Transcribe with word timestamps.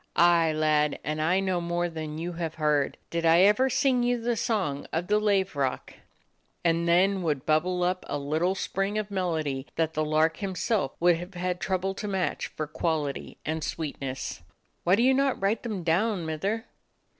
Aye, 0.15 0.51
lad, 0.51 0.97
and 1.03 1.21
I 1.21 1.39
know 1.39 1.61
more 1.61 1.87
than 1.87 2.17
you 2.17 2.33
have 2.33 2.55
heard. 2.55 2.97
Did 3.11 3.23
I 3.23 3.41
ever 3.41 3.69
sing 3.69 4.01
you 4.01 4.19
the 4.19 4.35
song 4.35 4.87
of 4.91 5.05
the 5.05 5.19
laverock?" 5.19 5.91
66 5.91 5.93
A 5.93 5.93
DOG 5.93 5.99
OF 5.99 6.05
THE 6.15 6.21
ETTRICK 6.23 6.65
HILLS 6.65 6.65
And 6.65 6.87
then 7.17 7.21
would 7.21 7.45
bubble 7.45 7.83
up 7.83 8.05
a 8.09 8.17
little 8.17 8.55
spring 8.55 8.97
of 8.97 9.11
melody 9.11 9.67
that 9.75 9.93
the 9.93 10.03
lark 10.03 10.37
himself 10.37 10.93
would 10.99 11.17
have 11.17 11.35
had 11.35 11.59
trouble 11.59 11.93
to 11.93 12.07
match 12.07 12.47
for 12.47 12.65
quality 12.65 13.37
and 13.45 13.63
sweet 13.63 14.01
ness. 14.01 14.41
"Why 14.85 14.95
do 14.95 15.03
you 15.03 15.13
not 15.13 15.39
write 15.39 15.61
them 15.61 15.83
down, 15.83 16.25
Mither?" 16.25 16.65